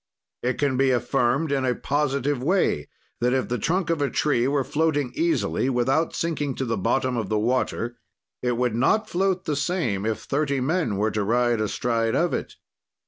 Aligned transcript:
"It 0.41 0.55
can 0.57 0.77
be 0.77 0.89
affirmed, 0.89 1.51
in 1.51 1.63
a 1.63 1.75
positive 1.75 2.41
way, 2.41 2.89
that, 3.19 3.33
if 3.33 3.49
the 3.49 3.59
trunk 3.59 3.91
of 3.91 4.01
a 4.01 4.09
tree 4.09 4.47
were 4.47 4.63
floating 4.63 5.11
easily, 5.13 5.69
without 5.69 6.15
sinking 6.15 6.55
to 6.55 6.65
the 6.65 6.75
bottom 6.75 7.15
of 7.17 7.29
the 7.29 7.37
water, 7.37 7.99
it 8.41 8.53
would 8.57 8.73
not 8.73 9.07
float 9.07 9.45
the 9.45 9.55
same 9.55 10.03
if 10.07 10.17
thirty 10.23 10.59
men 10.59 10.97
were 10.97 11.11
to 11.11 11.23
ride 11.23 11.61
astride 11.61 12.15
of 12.15 12.33
it. 12.33 12.55